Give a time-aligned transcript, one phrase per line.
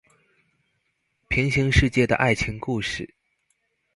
[1.27, 3.13] 平行世界的愛情故事